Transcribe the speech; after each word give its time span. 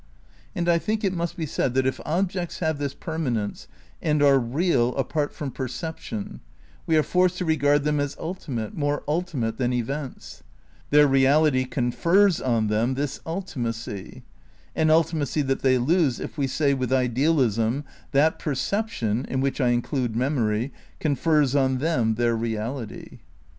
And 0.55 0.67
I 0.67 0.79
think 0.79 1.03
it 1.03 1.13
must 1.13 1.37
be 1.37 1.45
said 1.45 1.75
that 1.75 1.85
if 1.85 2.01
objects 2.05 2.57
have 2.57 2.79
this 2.79 2.95
permanence 2.95 3.67
and 4.01 4.23
are 4.23 4.39
real 4.39 4.95
apart 4.95 5.31
from 5.31 5.51
percep 5.51 5.99
tion 5.99 6.39
we 6.87 6.97
are 6.97 7.03
forced 7.03 7.37
to 7.37 7.45
regard 7.45 7.83
them 7.83 7.99
as 7.99 8.17
ultimate, 8.19 8.73
more 8.75 9.03
ultimate 9.07 9.57
than 9.59 9.71
events. 9.71 10.41
Their 10.89 11.05
reality 11.05 11.65
confers 11.65 12.41
on 12.41 12.65
them 12.65 12.95
this 12.95 13.19
ultimacy; 13.27 14.23
an 14.75 14.87
ultimacy 14.87 15.45
that 15.45 15.61
they 15.61 15.77
lose 15.77 16.19
if 16.19 16.35
we 16.35 16.47
say 16.47 16.73
with 16.73 16.91
idealism 16.91 17.83
that 18.11 18.39
perception 18.39 19.23
(in 19.27 19.39
which 19.39 19.61
I 19.61 19.67
include 19.67 20.15
memory) 20.15 20.73
confers 20.99 21.55
on 21.55 21.77
them 21.77 22.15
their 22.15 22.35
reality. 22.35 23.19